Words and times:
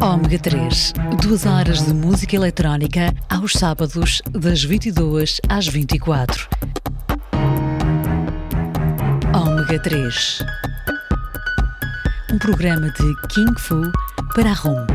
Ômega 0.00 0.38
3, 0.38 0.92
duas 1.20 1.44
horas 1.44 1.84
de 1.84 1.92
música 1.92 2.36
eletrónica 2.36 3.12
aos 3.28 3.52
sábados, 3.52 4.22
das 4.30 4.62
22 4.62 5.40
às 5.48 5.66
24. 5.66 6.48
Ômega 9.34 9.82
3. 9.82 10.38
Um 12.32 12.38
programa 12.38 12.92
de 12.92 13.28
King 13.28 13.54
Fu 13.58 13.82
para 14.36 14.50
a 14.50 14.54
ROM. 14.54 14.86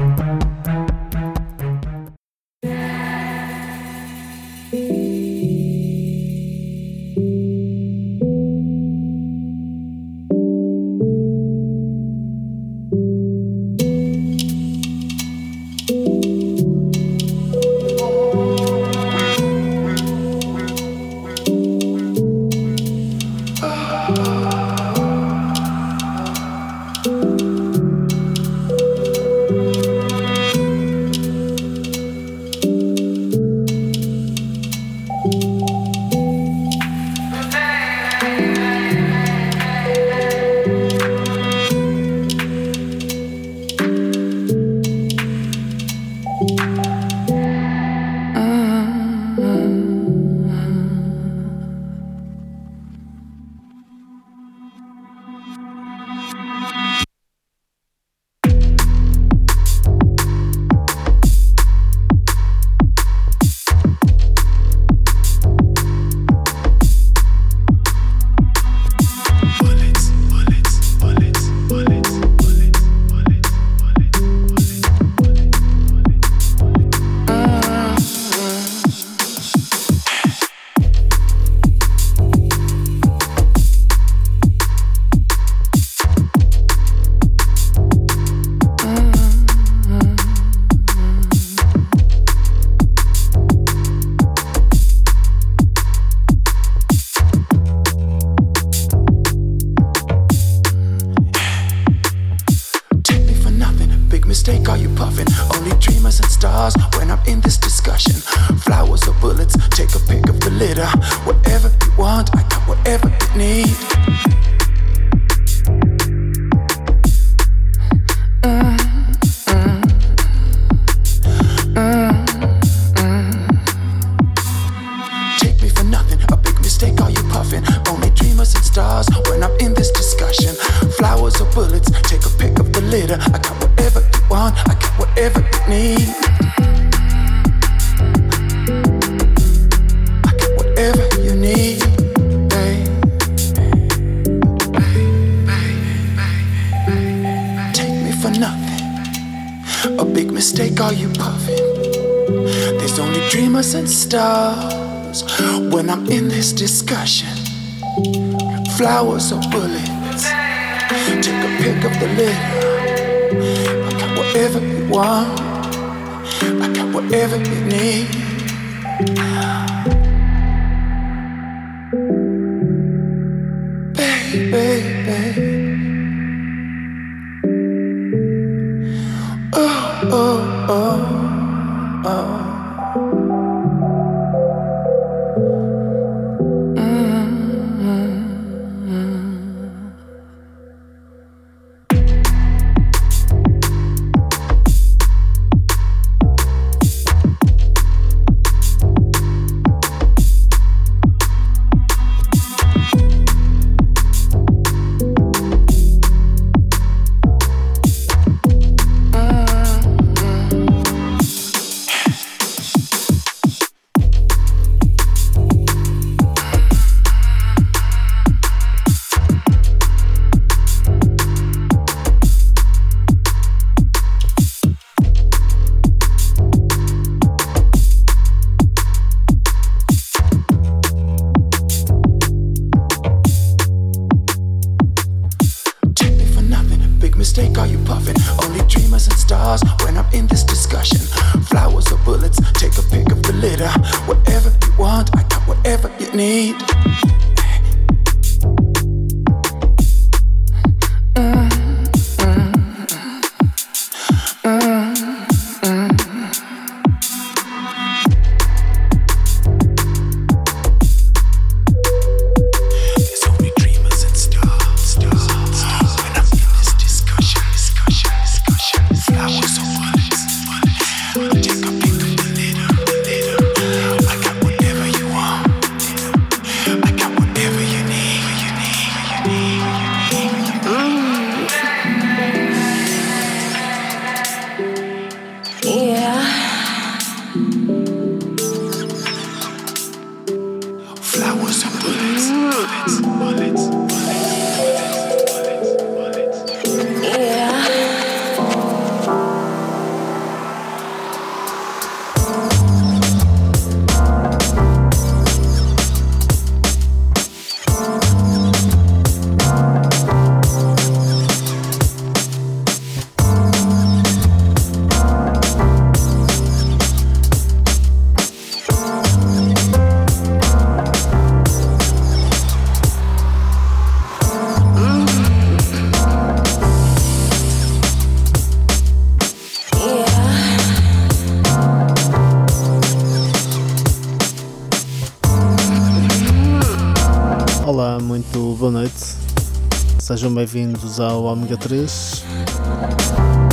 Sejam 340.24 340.36
bem-vindos 340.36 341.02
ao 341.02 341.26
Omega 341.26 341.58
3, 341.58 342.24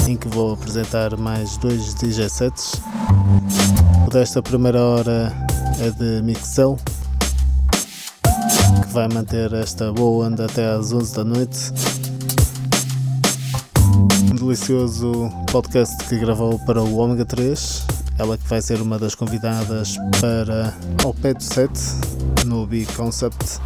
em 0.08 0.16
que 0.16 0.28
vou 0.28 0.52
apresentar 0.52 1.16
mais 1.16 1.56
dois 1.56 1.94
DJ 1.94 2.28
sets. 2.28 2.74
O 4.06 4.10
desta 4.10 4.40
primeira 4.40 4.80
hora 4.80 5.32
é 5.80 5.90
de 5.90 6.22
Mixel, 6.22 6.78
que 8.22 8.92
vai 8.92 9.08
manter 9.08 9.52
esta 9.52 9.92
boa 9.92 10.28
onda 10.28 10.44
até 10.44 10.70
às 10.70 10.92
11 10.92 11.16
da 11.16 11.24
noite. 11.24 11.72
Um 14.30 14.36
delicioso 14.36 15.28
podcast 15.50 15.96
que 16.04 16.18
gravou 16.18 16.56
para 16.66 16.80
o 16.80 16.98
Omega 16.98 17.24
3, 17.24 17.84
ela 18.16 18.38
que 18.38 18.46
vai 18.46 18.62
ser 18.62 18.80
uma 18.80 18.96
das 18.96 19.16
convidadas 19.16 19.96
para 20.20 20.72
o 21.04 21.12
Pet 21.14 21.42
Set 21.42 21.72
no 22.46 22.64
Big 22.64 22.86
Concept 22.92 23.59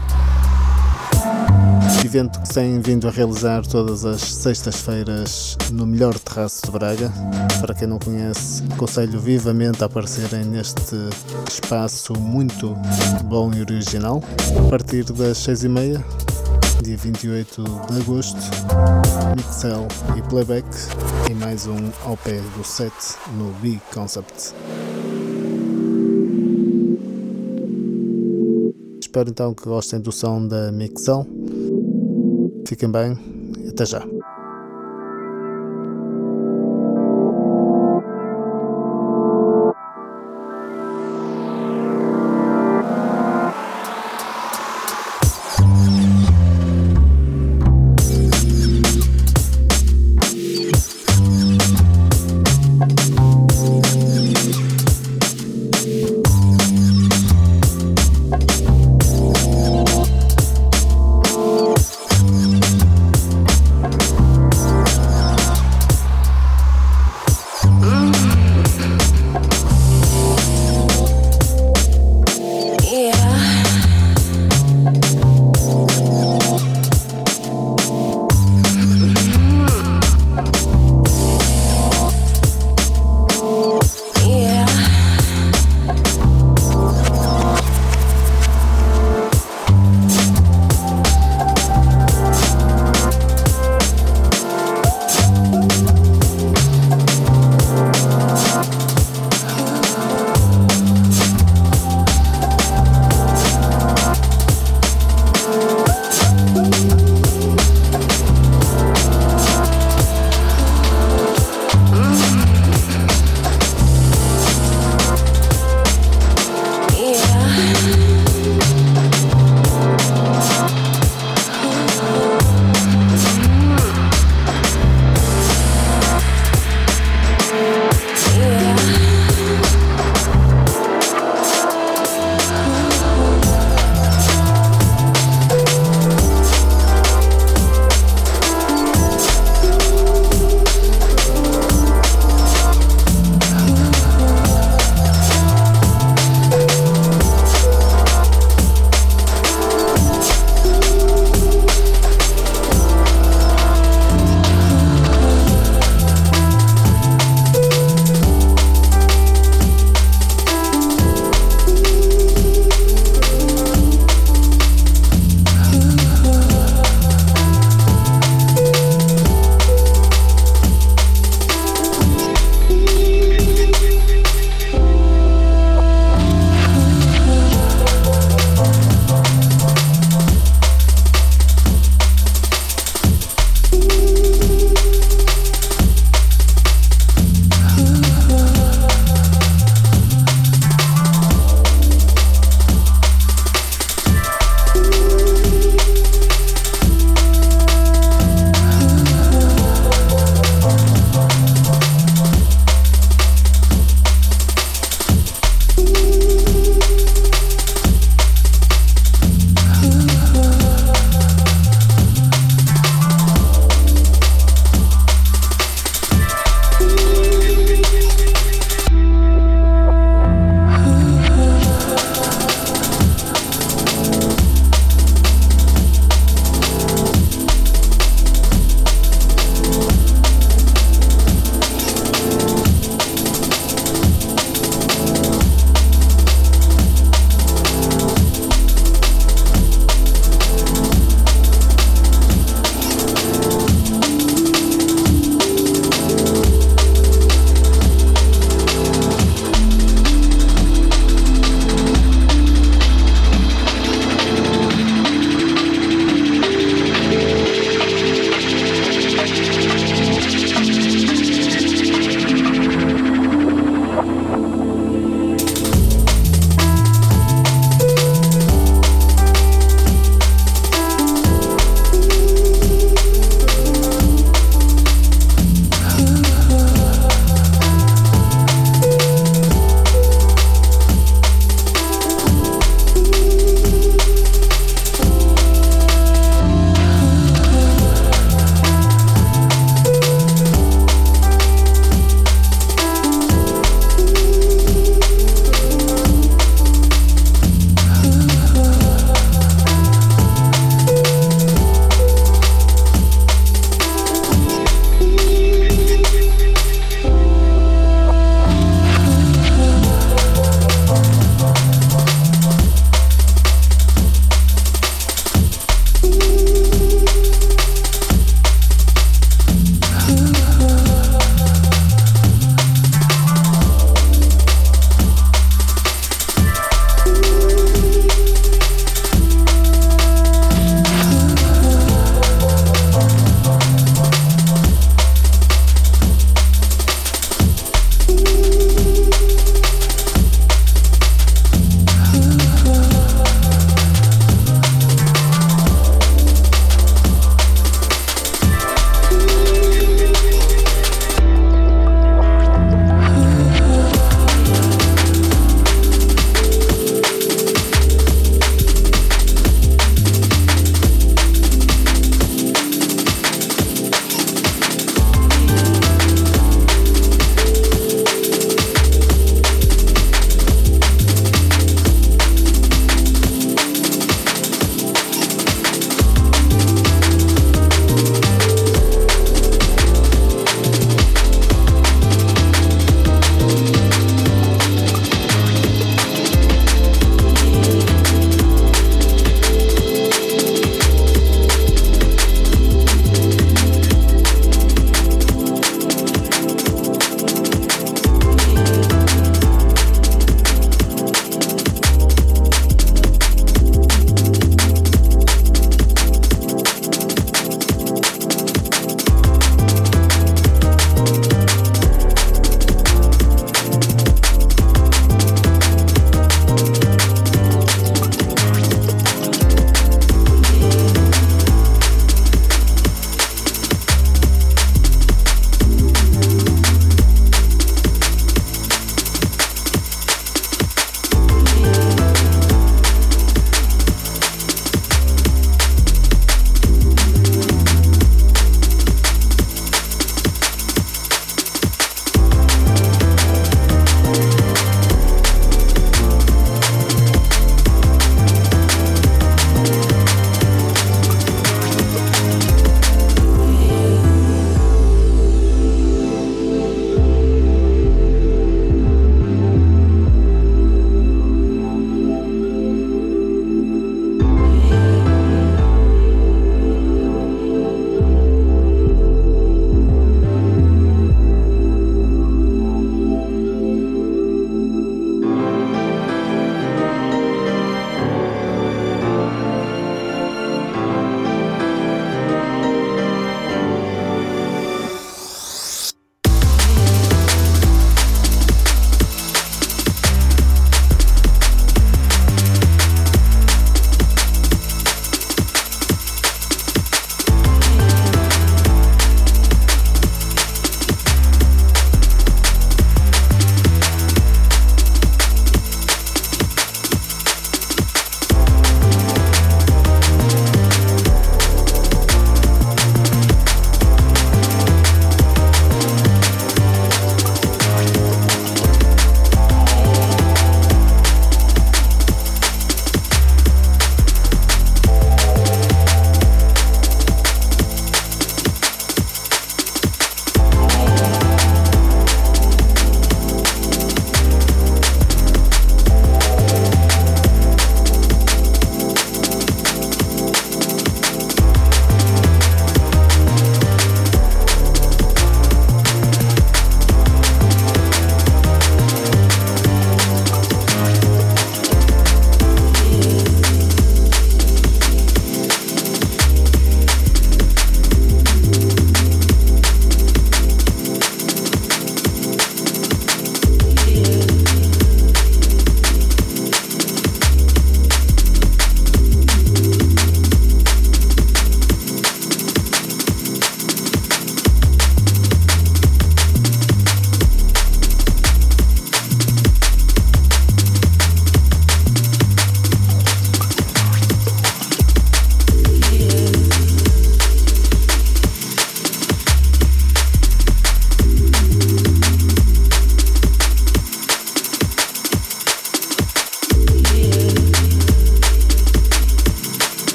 evento 2.15 2.41
que 2.43 2.55
tem 2.55 2.81
vindo 2.81 3.09
a 3.09 3.11
realizar 3.11 3.67
todas 3.67 4.05
as 4.05 4.21
sextas-feiras 4.21 5.59
no 5.73 5.85
melhor 5.85 6.17
terraço 6.17 6.65
de 6.65 6.71
Braga. 6.71 7.13
Para 7.61 7.75
quem 7.75 7.89
não 7.89 7.99
conhece, 7.99 8.63
aconselho 8.73 9.19
vivamente 9.19 9.83
a 9.83 9.87
aparecerem 9.87 10.45
neste 10.45 10.95
espaço 11.49 12.13
muito 12.13 12.73
bom 13.25 13.53
e 13.53 13.61
original. 13.63 14.23
A 14.57 14.71
partir 14.71 15.03
das 15.13 15.39
seis 15.39 15.65
e 15.65 15.69
meia, 15.69 16.05
dia 16.85 16.97
28 16.97 17.65
de 17.91 18.01
agosto, 18.01 18.39
Mixel 19.35 19.89
e 20.17 20.23
Playback 20.29 20.69
e 21.29 21.35
mais 21.35 21.67
um 21.67 21.91
ao 22.05 22.17
pé 22.17 22.41
do 22.57 22.63
set 22.63 22.95
no 23.37 23.51
Big 23.55 23.81
Concept. 23.93 24.55
Espero 29.01 29.31
então 29.31 29.53
que 29.53 29.65
gostem 29.65 30.01
do 30.01 30.13
som 30.13 30.47
da 30.47 30.71
Mixel. 30.71 31.27
Fiquem 32.67 32.91
bem 32.91 33.19
até 33.69 33.85
já. 33.85 34.14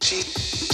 She 0.00 0.67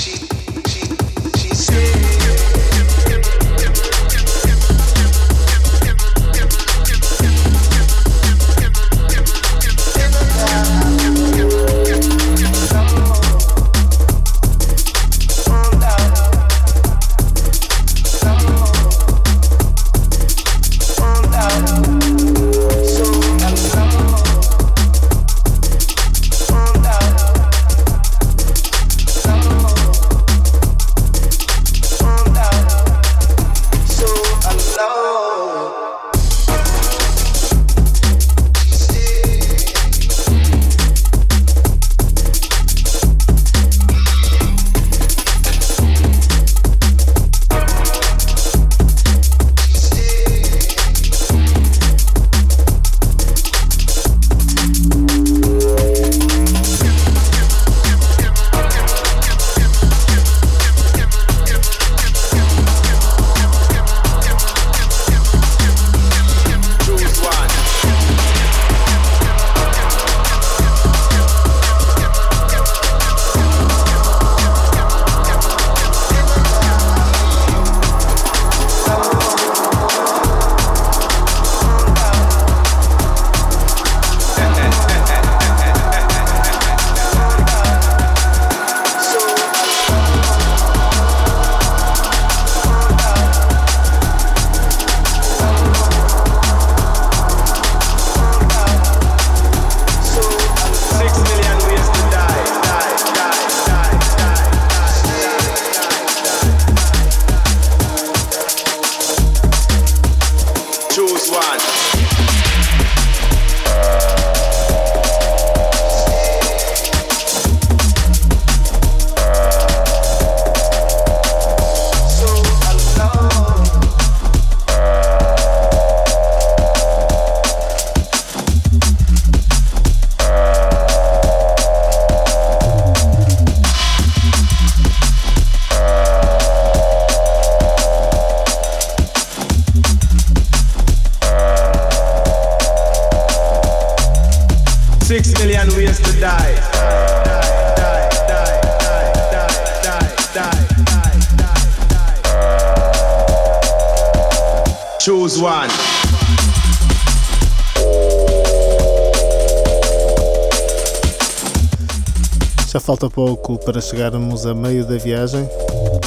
falta 162.95 163.11
pouco 163.11 163.59
para 163.59 163.81
chegarmos 163.81 164.47
a 164.47 164.55
meio 164.55 164.87
da 164.87 164.97
viagem. 164.97 165.49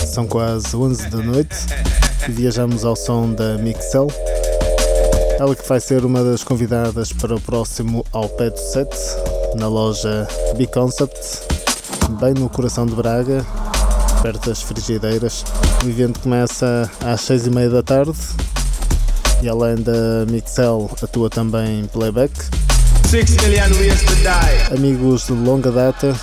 São 0.06 0.26
quase 0.26 0.74
11 0.74 1.10
da 1.10 1.18
noite 1.18 1.58
e 2.26 2.32
viajamos 2.32 2.86
ao 2.86 2.96
som 2.96 3.34
da 3.34 3.58
Mixel. 3.58 4.08
Ela 5.38 5.54
que 5.54 5.68
vai 5.68 5.82
ser 5.82 6.06
uma 6.06 6.24
das 6.24 6.46
convidadas 6.46 7.12
para 7.12 7.36
o 7.36 7.42
próximo 7.42 8.06
Alpedo 8.14 8.58
Set 8.58 8.90
na 9.56 9.68
loja 9.68 10.26
B-Concept, 10.56 11.20
bem 12.22 12.34
no 12.36 12.48
coração 12.48 12.86
de 12.86 12.96
Braga, 12.96 13.46
perto 14.22 14.48
das 14.48 14.62
frigideiras. 14.62 15.44
O 15.84 15.90
evento 15.90 16.22
começa 16.22 16.90
às 17.04 17.20
6 17.20 17.48
e 17.48 17.50
meia 17.50 17.70
da 17.70 17.84
tarde 17.84 18.18
e 19.42 19.50
além 19.50 19.76
da 19.76 20.26
Mixel 20.30 20.90
atua 21.04 21.30
também 21.30 21.84
playback. 21.88 22.32
Amigos 24.72 25.26
de 25.26 25.34
longa 25.34 25.70
data 25.70 26.16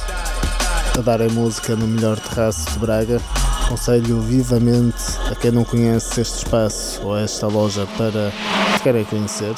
a 0.99 1.03
darem 1.03 1.29
música 1.31 1.75
no 1.75 1.87
melhor 1.87 2.19
terraço 2.19 2.71
de 2.71 2.79
Braga. 2.79 3.21
Aconselho 3.65 4.21
vivamente 4.21 5.03
a 5.31 5.35
quem 5.35 5.51
não 5.51 5.65
conhece 5.65 6.21
este 6.21 6.45
espaço 6.45 7.03
ou 7.03 7.17
esta 7.19 7.47
loja 7.49 7.87
para 7.97 8.33
querem 8.83 9.05
conhecer 9.05 9.55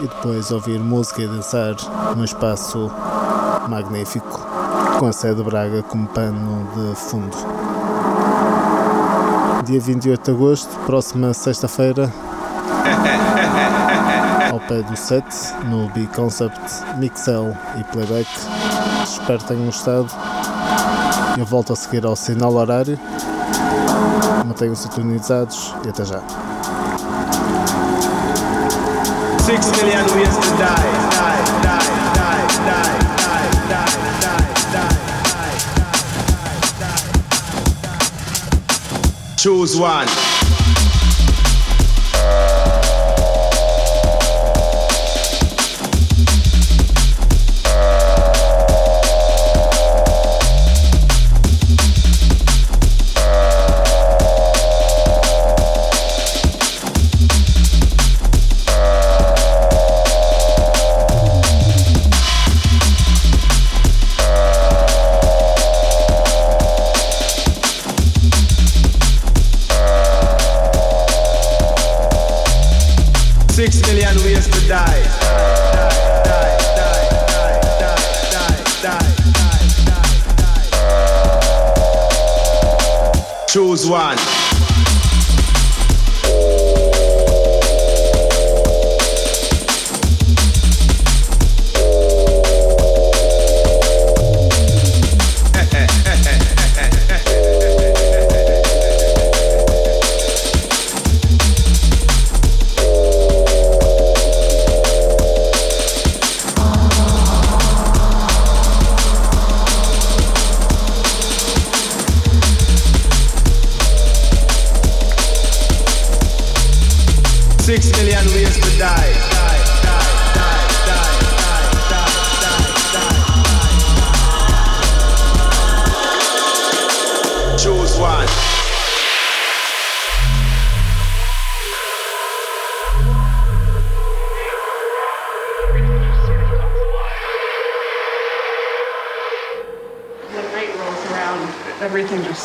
e 0.00 0.06
depois 0.06 0.50
ouvir 0.50 0.78
música 0.78 1.22
e 1.22 1.26
dançar 1.26 1.74
num 2.16 2.24
espaço 2.24 2.90
magnífico 3.68 4.46
com 4.98 5.06
a 5.06 5.12
sede 5.12 5.36
de 5.36 5.42
Braga 5.42 5.82
como 5.82 6.06
pano 6.08 6.68
de 6.76 6.94
fundo. 6.94 7.36
Dia 9.64 9.80
28 9.80 10.24
de 10.24 10.30
agosto, 10.30 10.78
próxima 10.86 11.34
sexta-feira, 11.34 12.12
pé 14.68 14.82
do 14.82 14.96
set, 14.96 15.24
no 15.64 15.88
B-Concept, 15.90 16.96
Mixel 16.96 17.56
e 17.78 17.84
Playback. 17.84 18.28
Espero 19.02 19.42
tenham 19.44 19.66
gostado. 19.66 20.08
Eu 21.38 21.44
volto 21.46 21.72
a 21.72 21.76
seguir 21.76 22.04
ao 22.04 22.16
sinal 22.16 22.54
horário. 22.54 22.98
Mantenham 24.46 24.74
sintonizados 24.74 25.74
e 25.84 25.88
até 25.88 26.04
já. 26.04 26.20
Choose 39.36 39.76
one. 39.76 40.31
Choose 83.52 83.86
one. 83.86 84.41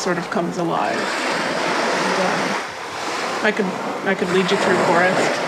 Sort 0.08 0.16
of 0.16 0.30
comes 0.30 0.56
alive. 0.56 1.06
And, 2.00 2.18
uh, 2.18 2.54
I 3.46 3.52
could 3.52 3.66
I 4.08 4.14
could 4.14 4.32
lead 4.32 4.50
you 4.50 4.56
through 4.56 4.80
forest 4.86 5.47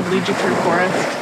could 0.00 0.08
lead 0.08 0.28
you 0.28 0.34
through 0.34 0.54
forest 0.54 1.19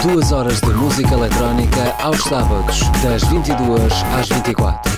Duas 0.00 0.30
horas 0.30 0.60
de 0.60 0.72
música 0.74 1.14
eletrónica 1.14 1.92
aos 2.00 2.22
sábados, 2.22 2.80
das 3.02 3.24
22 3.24 3.92
às 4.16 4.28
24. 4.28 4.92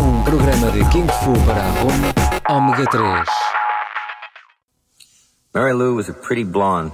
Um 0.00 0.24
programa 0.24 0.70
de 0.70 0.82
King 0.88 1.06
Fu 1.06 1.34
para 1.44 1.60
a 1.60 1.70
Roma, 1.82 2.14
Ômega 2.48 2.86
3. 2.90 3.28
Mary 5.52 5.74
Lou 5.74 5.96
was 5.96 6.08
a 6.08 6.14
pretty 6.14 6.44
blonde 6.44 6.92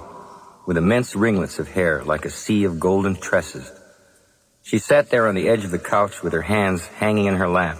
with 0.67 0.77
immense 0.77 1.15
ringlets 1.15 1.61
of 1.61 1.69
hair 1.69 2.03
like 2.05 2.27
a 2.27 2.31
sea 2.31 2.65
of 2.65 2.81
golden 2.81 3.15
tresses. 3.15 3.71
She 4.65 4.81
sat 4.81 5.11
there 5.11 5.29
on 5.29 5.37
the 5.37 5.49
edge 5.49 5.65
of 5.65 5.71
the 5.71 5.79
couch 5.79 6.25
with 6.25 6.33
her 6.33 6.43
hands 6.43 6.85
hanging 6.99 7.27
in 7.27 7.37
her 7.37 7.49
lap 7.49 7.79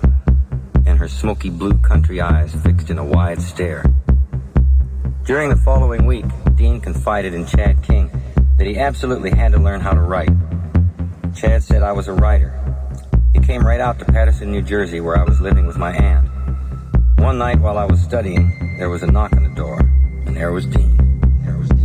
and 0.87 1.01
her 1.01 1.09
smoky 1.09 1.51
blue 1.51 1.79
country 1.79 2.21
eyes 2.21 2.55
fixed 2.63 2.91
in 2.91 2.99
a 2.99 3.05
wide 3.05 3.43
stare. 3.43 3.83
During 5.31 5.49
the 5.49 5.55
following 5.55 6.07
week, 6.07 6.25
Dean 6.57 6.81
confided 6.81 7.35
in 7.35 7.47
Chad 7.47 7.85
King 7.85 8.11
that 8.59 8.67
he 8.67 8.77
absolutely 8.77 9.31
had 9.31 9.53
to 9.53 9.61
learn 9.61 9.81
how 9.81 9.93
to 9.93 10.01
write. 10.01 10.33
Chad 11.37 11.63
said 11.63 11.85
I 11.85 11.93
was 11.93 12.09
a 12.09 12.13
writer. 12.13 12.53
He 13.33 13.39
came 13.39 13.65
right 13.65 13.79
out 13.79 14.01
to 14.01 14.05
Patterson, 14.07 14.51
New 14.51 14.61
Jersey, 14.61 15.01
where 15.01 15.17
I 15.17 15.23
was 15.23 15.41
living 15.41 15.69
with 15.69 15.79
my 15.79 15.93
aunt. 15.93 16.29
One 17.21 17.39
night 17.39 17.61
while 17.61 17.79
I 17.79 17.85
was 17.85 18.01
studying, 18.01 18.77
there 18.81 18.91
was 18.91 19.05
a 19.05 19.07
knock 19.07 19.33
on 19.35 19.45
the 19.45 19.55
door, 19.55 19.79
and 20.27 20.37
there 20.37 20.51
was 20.51 20.67
Dean. 20.67 20.97
There 21.45 21.57
was 21.57 21.69
Dean. 21.69 21.80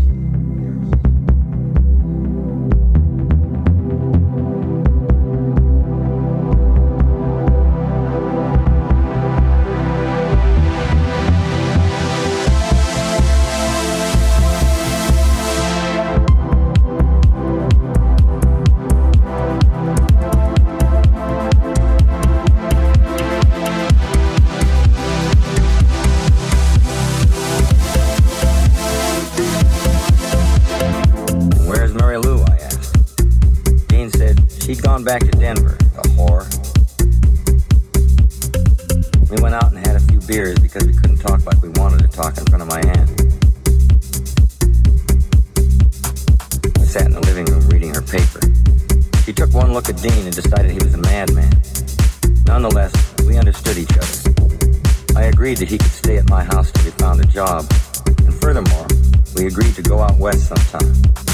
Back 35.04 35.22
to 35.22 35.32
Denver, 35.32 35.78
the 35.94 36.02
whore. 36.16 36.46
We 39.30 39.42
went 39.42 39.56
out 39.56 39.74
and 39.74 39.86
had 39.86 39.96
a 39.96 40.00
few 40.00 40.20
beers 40.22 40.58
because 40.60 40.86
we 40.86 40.94
couldn't 40.94 41.18
talk 41.18 41.46
like 41.46 41.62
we 41.62 41.70
wanted 41.70 42.00
to 42.00 42.08
talk 42.08 42.38
in 42.38 42.46
front 42.46 42.62
of 42.62 42.70
my 42.70 42.80
aunt. 42.80 43.10
I 46.80 46.86
sat 46.86 47.08
in 47.08 47.12
the 47.12 47.20
living 47.26 47.46
room 47.46 47.68
reading 47.68 47.94
her 47.94 48.02
paper. 48.02 48.40
She 49.26 49.34
took 49.34 49.54
one 49.54 49.74
look 49.74 49.90
at 49.90 49.98
Dean 50.02 50.24
and 50.24 50.34
decided 50.34 50.72
he 50.72 50.80
was 50.80 50.94
a 50.94 51.00
madman. 51.00 51.52
Nonetheless, 52.46 52.94
we 53.28 53.38
understood 53.38 53.78
each 53.78 53.98
other. 53.98 55.20
I 55.20 55.24
agreed 55.24 55.58
that 55.58 55.68
he 55.68 55.78
could 55.78 55.92
stay 55.92 56.18
at 56.18 56.30
my 56.30 56.44
house 56.44 56.72
till 56.72 56.84
he 56.84 56.92
found 56.92 57.20
a 57.20 57.28
job. 57.28 57.66
And 58.20 58.34
furthermore, 58.34 58.88
we 59.36 59.48
agreed 59.48 59.76
to 59.76 59.82
go 59.82 60.00
out 60.00 60.18
west 60.20 60.48
sometime. 60.48 61.25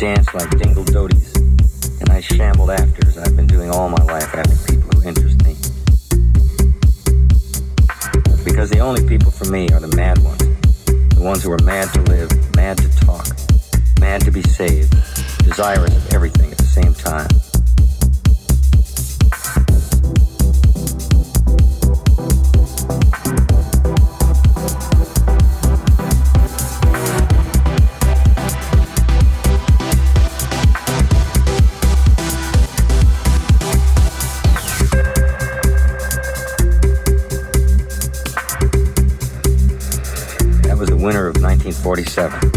Danced 0.00 0.32
like 0.32 0.48
dingle 0.56 0.82
doties, 0.84 1.36
and 2.00 2.08
I 2.08 2.22
shambled 2.22 2.70
after 2.70 3.06
as 3.06 3.18
I've 3.18 3.36
been 3.36 3.46
doing 3.46 3.68
all 3.68 3.90
my 3.90 4.02
life 4.04 4.34
after 4.34 4.72
people 4.72 4.98
who 4.98 5.06
interest 5.06 5.44
me. 5.44 5.54
Because 8.42 8.70
the 8.70 8.78
only 8.78 9.06
people 9.06 9.30
for 9.30 9.44
me 9.50 9.68
are 9.68 9.80
the 9.80 9.94
mad 9.94 10.16
ones. 10.20 10.40
The 10.86 11.20
ones 11.20 11.42
who 11.42 11.52
are 11.52 11.62
mad 11.64 11.92
to 11.92 12.00
live, 12.04 12.30
mad 12.56 12.78
to 12.78 12.88
talk, 13.04 13.26
mad 14.00 14.22
to 14.22 14.30
be 14.30 14.40
saved, 14.40 14.90
desirous 15.44 15.94
of 15.94 16.14
everything 16.14 16.50
at 16.50 16.56
the 16.56 16.64
same 16.64 16.94
time. 16.94 17.28
47. 41.90 42.49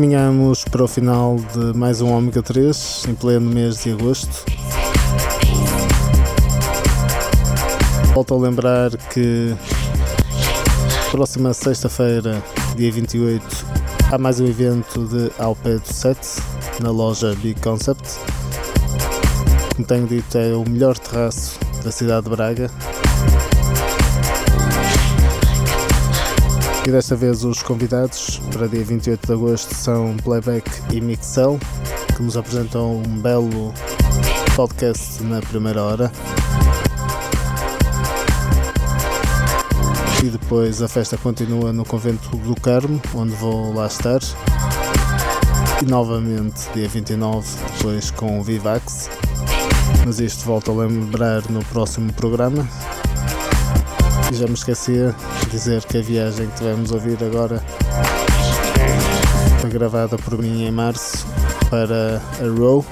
Caminhamos 0.00 0.64
para 0.64 0.82
o 0.82 0.88
final 0.88 1.36
de 1.36 1.76
mais 1.76 2.00
um 2.00 2.10
Ômega 2.10 2.42
3 2.42 3.04
em 3.06 3.14
pleno 3.14 3.50
mês 3.50 3.82
de 3.82 3.92
agosto. 3.92 4.46
Volto 8.14 8.32
a 8.32 8.38
lembrar 8.38 8.96
que 9.12 9.54
próxima 11.10 11.52
sexta-feira, 11.52 12.42
dia 12.76 12.90
28, 12.90 13.44
há 14.10 14.16
mais 14.16 14.40
um 14.40 14.46
evento 14.46 15.04
de 15.04 15.30
ao 15.38 15.54
pé 15.54 15.76
do 15.76 15.92
set 15.92 16.18
na 16.80 16.90
loja 16.90 17.36
Big 17.42 17.60
Concept. 17.60 18.20
Como 19.74 19.86
tenho 19.86 20.06
dito, 20.06 20.38
é 20.38 20.54
o 20.54 20.66
melhor 20.66 20.96
terraço 20.96 21.58
da 21.84 21.92
cidade 21.92 22.24
de 22.24 22.30
Braga. 22.34 22.70
E 26.90 26.92
desta 26.92 27.14
vez 27.14 27.44
os 27.44 27.62
convidados 27.62 28.40
para 28.52 28.66
dia 28.66 28.84
28 28.84 29.24
de 29.24 29.32
agosto 29.32 29.72
são 29.76 30.16
Playback 30.24 30.68
e 30.92 31.00
Mixel, 31.00 31.56
que 32.16 32.20
nos 32.20 32.36
apresentam 32.36 32.96
um 32.96 33.20
belo 33.20 33.72
podcast 34.56 35.22
na 35.22 35.40
primeira 35.40 35.84
hora. 35.84 36.10
E 40.24 40.30
depois 40.30 40.82
a 40.82 40.88
festa 40.88 41.16
continua 41.16 41.72
no 41.72 41.84
Convento 41.84 42.36
do 42.38 42.60
Carmo, 42.60 43.00
onde 43.14 43.36
vou 43.36 43.72
lá 43.72 43.86
estar. 43.86 44.18
E 45.80 45.84
novamente 45.84 46.68
dia 46.74 46.88
29, 46.88 47.46
depois 47.76 48.10
com 48.10 48.40
o 48.40 48.42
Vivax. 48.42 49.08
Mas 50.04 50.18
isto 50.18 50.44
volto 50.44 50.72
a 50.72 50.74
lembrar 50.74 51.48
no 51.50 51.64
próximo 51.66 52.12
programa. 52.14 52.68
E 54.30 54.34
já 54.34 54.46
me 54.46 54.54
esquecia 54.54 55.14
de 55.40 55.50
dizer 55.50 55.84
que 55.84 55.98
a 55.98 56.02
viagem 56.02 56.46
que 56.48 56.56
tivemos 56.56 56.92
a 56.92 56.94
ouvir 56.94 57.18
agora 57.24 57.60
foi 59.60 59.70
gravada 59.70 60.16
por 60.16 60.38
mim 60.38 60.64
em 60.64 60.70
março 60.70 61.26
para 61.68 62.22
a 62.40 62.58
Row. 62.58 62.86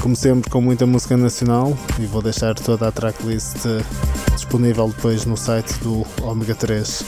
Como 0.00 0.14
sempre, 0.14 0.48
com 0.50 0.60
muita 0.60 0.86
música 0.86 1.16
nacional, 1.16 1.76
e 1.98 2.06
vou 2.06 2.22
deixar 2.22 2.54
toda 2.54 2.86
a 2.86 2.92
tracklist 2.92 3.56
disponível 4.34 4.88
depois 4.88 5.24
no 5.24 5.36
site 5.36 5.74
do 5.80 6.06
Omega 6.22 6.54
3. 6.54 7.04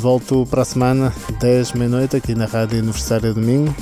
Volto 0.00 0.46
para 0.46 0.62
a 0.62 0.64
semana, 0.64 1.12
10 1.40 1.72
meia-noite, 1.72 2.16
aqui 2.16 2.34
na 2.34 2.46
Rádio 2.46 2.78
Universitária 2.78 3.34
Domingo. 3.34 3.74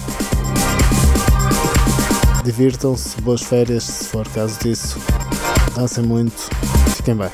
Divirtam-se, 2.44 3.20
boas 3.20 3.42
férias, 3.42 3.84
se 3.84 4.04
for 4.06 4.26
caso 4.28 4.58
disso. 4.60 4.98
Dancem 5.74 6.04
muito, 6.04 6.50
fiquem 6.94 7.14
bem. 7.16 7.30